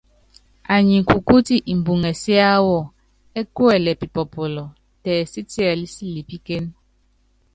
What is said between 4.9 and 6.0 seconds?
tɛɛ sítiɛlí